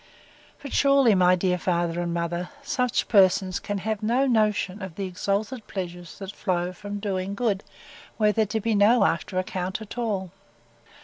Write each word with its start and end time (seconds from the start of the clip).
But 0.63 0.73
sure, 0.73 1.15
my 1.15 1.35
dear 1.35 1.59
father 1.59 1.99
and 2.01 2.11
mother, 2.11 2.49
such 2.63 3.07
persons 3.07 3.59
can 3.59 3.77
have 3.77 4.01
no 4.01 4.25
notion 4.25 4.81
of 4.81 4.95
the 4.95 5.05
exalted 5.05 5.67
pleasures 5.67 6.17
that 6.17 6.31
flow 6.35 6.73
from 6.73 6.97
doing 6.97 7.35
good, 7.35 7.63
were 8.17 8.31
there 8.31 8.47
to 8.47 8.59
be 8.59 8.73
no 8.73 9.03
after 9.05 9.37
account 9.37 9.79
at 9.79 9.99
all! 9.99 10.31